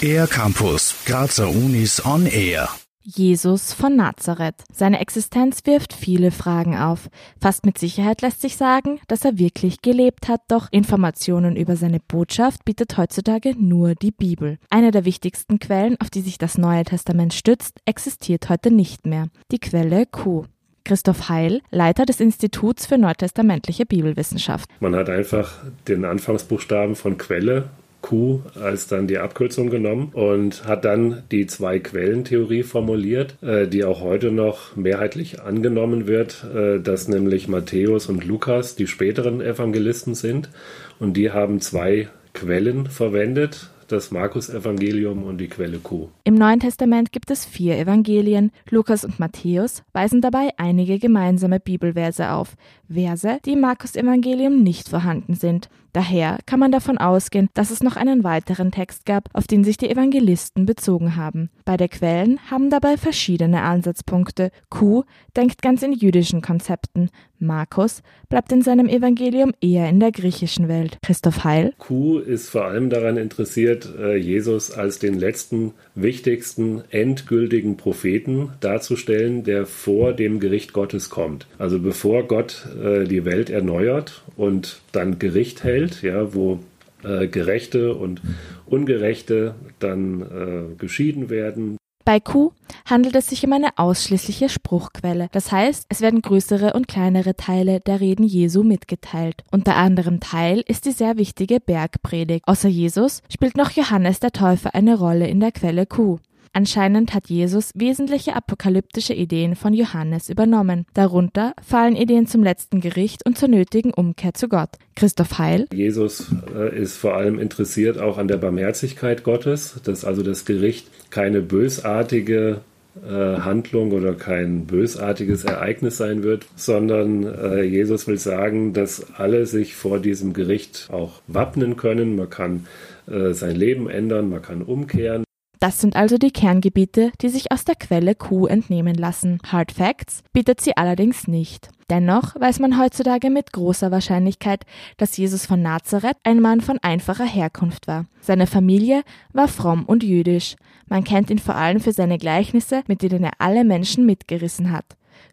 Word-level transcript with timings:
Air 0.00 0.26
Campus, 0.26 0.94
Grazer 1.06 1.48
Unis 1.48 2.04
on 2.04 2.26
Air. 2.26 2.68
Jesus 3.02 3.72
von 3.72 3.96
Nazareth. 3.96 4.64
Seine 4.72 5.00
Existenz 5.00 5.60
wirft 5.64 5.92
viele 5.92 6.30
Fragen 6.30 6.76
auf. 6.76 7.10
Fast 7.40 7.66
mit 7.66 7.76
Sicherheit 7.78 8.22
lässt 8.22 8.40
sich 8.40 8.56
sagen, 8.56 9.00
dass 9.08 9.24
er 9.24 9.38
wirklich 9.38 9.82
gelebt 9.82 10.28
hat, 10.28 10.40
doch 10.48 10.68
Informationen 10.70 11.56
über 11.56 11.76
seine 11.76 12.00
Botschaft 12.00 12.64
bietet 12.64 12.96
heutzutage 12.96 13.54
nur 13.58 13.94
die 13.94 14.10
Bibel. 14.10 14.58
Eine 14.70 14.90
der 14.90 15.04
wichtigsten 15.04 15.58
Quellen, 15.58 16.00
auf 16.00 16.10
die 16.10 16.22
sich 16.22 16.38
das 16.38 16.56
Neue 16.56 16.84
Testament 16.84 17.34
stützt, 17.34 17.78
existiert 17.84 18.48
heute 18.48 18.70
nicht 18.70 19.06
mehr. 19.06 19.28
Die 19.50 19.58
Quelle 19.58 20.06
Q. 20.06 20.44
Christoph 20.84 21.28
Heil, 21.28 21.62
Leiter 21.70 22.06
des 22.06 22.20
Instituts 22.20 22.86
für 22.86 22.98
neutestamentliche 22.98 23.86
Bibelwissenschaft. 23.86 24.68
Man 24.80 24.94
hat 24.94 25.08
einfach 25.08 25.64
den 25.88 26.04
Anfangsbuchstaben 26.04 26.94
von 26.94 27.18
Quelle 27.18 27.70
Q 28.04 28.42
als 28.60 28.86
dann 28.86 29.06
die 29.06 29.16
Abkürzung 29.16 29.70
genommen 29.70 30.10
und 30.12 30.66
hat 30.66 30.84
dann 30.84 31.22
die 31.30 31.46
Zwei-Quellen-Theorie 31.46 32.62
formuliert, 32.62 33.42
äh, 33.42 33.66
die 33.66 33.82
auch 33.82 34.02
heute 34.02 34.30
noch 34.30 34.76
mehrheitlich 34.76 35.40
angenommen 35.40 36.06
wird, 36.06 36.44
äh, 36.54 36.80
dass 36.80 37.08
nämlich 37.08 37.48
Matthäus 37.48 38.10
und 38.10 38.24
Lukas 38.26 38.76
die 38.76 38.86
späteren 38.86 39.40
Evangelisten 39.40 40.14
sind 40.14 40.50
und 40.98 41.16
die 41.16 41.30
haben 41.30 41.62
zwei 41.62 42.08
Quellen 42.34 42.88
verwendet, 42.88 43.70
das 43.88 44.10
Markus-Evangelium 44.10 45.24
und 45.24 45.38
die 45.38 45.48
Quelle 45.48 45.78
Q. 45.78 46.08
Im 46.24 46.34
Neuen 46.34 46.60
Testament 46.60 47.12
gibt 47.12 47.30
es 47.30 47.44
vier 47.44 47.78
Evangelien. 47.78 48.50
Lukas 48.70 49.04
und 49.04 49.18
Matthäus 49.18 49.82
weisen 49.92 50.20
dabei 50.20 50.50
einige 50.56 50.98
gemeinsame 50.98 51.60
Bibelverse 51.60 52.30
auf. 52.30 52.56
Verse, 52.88 53.38
die 53.44 53.52
im 53.52 53.60
Markus-Evangelium 53.60 54.62
nicht 54.62 54.88
vorhanden 54.88 55.34
sind. 55.34 55.68
Daher 55.94 56.38
kann 56.44 56.58
man 56.58 56.72
davon 56.72 56.98
ausgehen, 56.98 57.48
dass 57.54 57.70
es 57.70 57.80
noch 57.80 57.94
einen 57.94 58.24
weiteren 58.24 58.72
Text 58.72 59.06
gab, 59.06 59.28
auf 59.32 59.46
den 59.46 59.62
sich 59.62 59.76
die 59.76 59.88
Evangelisten 59.88 60.66
bezogen 60.66 61.14
haben. 61.14 61.50
Beide 61.64 61.88
Quellen 61.88 62.40
haben 62.50 62.68
dabei 62.68 62.96
verschiedene 62.96 63.62
Ansatzpunkte. 63.62 64.50
Q 64.70 65.04
denkt 65.36 65.62
ganz 65.62 65.84
in 65.84 65.92
jüdischen 65.92 66.42
Konzepten. 66.42 67.10
Markus 67.38 68.02
bleibt 68.28 68.50
in 68.50 68.62
seinem 68.62 68.88
Evangelium 68.88 69.52
eher 69.60 69.88
in 69.88 70.00
der 70.00 70.10
griechischen 70.10 70.66
Welt. 70.66 70.98
Christoph 71.02 71.44
Heil. 71.44 71.74
Q 71.78 72.18
ist 72.18 72.48
vor 72.48 72.64
allem 72.64 72.90
daran 72.90 73.16
interessiert, 73.16 73.83
äh, 73.98 74.16
Jesus 74.16 74.70
als 74.70 74.98
den 74.98 75.18
letzten, 75.18 75.72
wichtigsten, 75.94 76.82
endgültigen 76.90 77.76
Propheten 77.76 78.50
darzustellen, 78.60 79.44
der 79.44 79.66
vor 79.66 80.12
dem 80.12 80.40
Gericht 80.40 80.72
Gottes 80.72 81.10
kommt. 81.10 81.46
Also 81.58 81.78
bevor 81.78 82.24
Gott 82.24 82.66
äh, 82.82 83.04
die 83.04 83.24
Welt 83.24 83.50
erneuert 83.50 84.22
und 84.36 84.80
dann 84.92 85.18
Gericht 85.18 85.64
hält, 85.64 86.02
ja, 86.02 86.34
wo 86.34 86.60
äh, 87.02 87.26
Gerechte 87.26 87.94
und 87.94 88.22
Ungerechte 88.66 89.54
dann 89.78 90.76
geschieden 90.78 91.28
werden. 91.28 91.76
Bei 92.04 92.20
Q 92.20 92.52
handelt 92.84 93.16
es 93.16 93.28
sich 93.28 93.46
um 93.46 93.52
eine 93.54 93.78
ausschließliche 93.78 94.50
Spruchquelle. 94.50 95.28
Das 95.32 95.50
heißt, 95.50 95.86
es 95.88 96.02
werden 96.02 96.20
größere 96.20 96.74
und 96.74 96.86
kleinere 96.86 97.34
Teile 97.34 97.80
der 97.80 98.00
Reden 98.00 98.24
Jesu 98.24 98.62
mitgeteilt. 98.62 99.42
Unter 99.50 99.76
anderem 99.76 100.20
Teil 100.20 100.62
ist 100.66 100.84
die 100.84 100.92
sehr 100.92 101.16
wichtige 101.16 101.60
Bergpredigt. 101.60 102.46
Außer 102.46 102.68
Jesus 102.68 103.22
spielt 103.32 103.56
noch 103.56 103.70
Johannes 103.70 104.20
der 104.20 104.32
Täufer 104.32 104.74
eine 104.74 104.98
Rolle 104.98 105.28
in 105.28 105.40
der 105.40 105.52
Quelle 105.52 105.86
Q. 105.86 106.18
Anscheinend 106.52 107.14
hat 107.14 107.28
Jesus 107.28 107.70
wesentliche 107.74 108.36
apokalyptische 108.36 109.14
Ideen 109.14 109.56
von 109.56 109.74
Johannes 109.74 110.28
übernommen. 110.28 110.86
Darunter 110.94 111.54
fallen 111.66 111.96
Ideen 111.96 112.26
zum 112.26 112.42
letzten 112.42 112.80
Gericht 112.80 113.26
und 113.26 113.38
zur 113.38 113.48
nötigen 113.48 113.92
Umkehr 113.92 114.34
zu 114.34 114.48
Gott. 114.48 114.70
Christoph 114.94 115.38
Heil. 115.38 115.66
Jesus 115.72 116.32
äh, 116.54 116.76
ist 116.80 116.96
vor 116.96 117.14
allem 117.14 117.38
interessiert 117.38 117.98
auch 117.98 118.18
an 118.18 118.28
der 118.28 118.36
Barmherzigkeit 118.36 119.24
Gottes, 119.24 119.80
dass 119.84 120.04
also 120.04 120.22
das 120.22 120.44
Gericht 120.44 120.86
keine 121.10 121.40
bösartige 121.40 122.60
äh, 123.04 123.10
Handlung 123.10 123.90
oder 123.90 124.14
kein 124.14 124.66
bösartiges 124.66 125.44
Ereignis 125.44 125.96
sein 125.96 126.22
wird, 126.22 126.46
sondern 126.54 127.24
äh, 127.24 127.62
Jesus 127.62 128.06
will 128.06 128.18
sagen, 128.18 128.72
dass 128.72 129.12
alle 129.14 129.46
sich 129.46 129.74
vor 129.74 129.98
diesem 129.98 130.32
Gericht 130.32 130.88
auch 130.92 131.20
wappnen 131.26 131.76
können. 131.76 132.16
Man 132.16 132.30
kann 132.30 132.66
sein 133.06 133.54
Leben 133.54 133.90
ändern, 133.90 134.30
man 134.30 134.40
kann 134.40 134.62
umkehren. 134.62 135.23
Das 135.64 135.80
sind 135.80 135.96
also 135.96 136.18
die 136.18 136.30
Kerngebiete, 136.30 137.10
die 137.22 137.30
sich 137.30 137.50
aus 137.50 137.64
der 137.64 137.74
Quelle 137.74 138.14
Q 138.14 138.44
entnehmen 138.46 138.94
lassen. 138.94 139.38
Hard 139.50 139.72
Facts 139.72 140.20
bietet 140.34 140.60
sie 140.60 140.76
allerdings 140.76 141.26
nicht. 141.26 141.70
Dennoch 141.88 142.38
weiß 142.38 142.58
man 142.58 142.78
heutzutage 142.78 143.30
mit 143.30 143.50
großer 143.50 143.90
Wahrscheinlichkeit, 143.90 144.66
dass 144.98 145.16
Jesus 145.16 145.46
von 145.46 145.62
Nazareth 145.62 146.18
ein 146.22 146.40
Mann 146.40 146.60
von 146.60 146.80
einfacher 146.82 147.24
Herkunft 147.24 147.86
war. 147.88 148.04
Seine 148.20 148.46
Familie 148.46 149.04
war 149.32 149.48
fromm 149.48 149.86
und 149.86 150.02
jüdisch. 150.02 150.56
Man 150.86 151.02
kennt 151.02 151.30
ihn 151.30 151.38
vor 151.38 151.54
allem 151.54 151.80
für 151.80 151.92
seine 151.92 152.18
Gleichnisse, 152.18 152.82
mit 152.86 153.00
denen 153.00 153.24
er 153.24 153.32
alle 153.38 153.64
Menschen 153.64 154.04
mitgerissen 154.04 154.70
hat. 154.70 154.84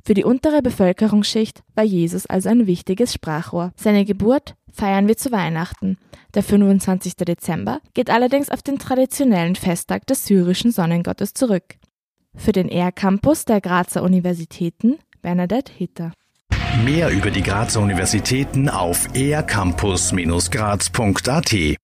Für 0.04 0.14
die 0.14 0.24
untere 0.24 0.62
Bevölkerungsschicht 0.62 1.64
war 1.76 1.84
Jesus 1.84 2.26
also 2.26 2.50
ein 2.50 2.68
wichtiges 2.68 3.14
Sprachrohr. 3.14 3.72
Seine 3.76 4.06
Geburt 4.06 4.56
feiern 4.74 5.08
wir 5.08 5.18
zu 5.18 5.32
Weihnachten. 5.32 5.98
Der 6.34 6.44
25. 6.44 7.16
Dezember 7.16 7.80
geht 7.94 8.10
allerdings 8.10 8.50
auf 8.50 8.62
den 8.62 8.80
traditionellen 8.80 9.56
Festtag 9.56 10.08
des 10.08 10.26
syrischen 10.26 10.72
Sonnengottes 10.72 11.34
zurück. 11.34 11.76
Für 12.36 12.54
den 12.54 12.70
ER-Campus 12.70 13.46
der 13.46 13.62
Grazer 13.62 14.04
Universitäten 14.04 14.98
Bernadette 15.22 15.72
Hitter. 15.72 16.12
Mehr 16.86 17.10
über 17.10 17.32
die 17.32 17.44
Grazer 17.44 17.82
Universitäten 17.82 18.70
auf 18.70 19.08
ercampus-graz.at 19.14 21.78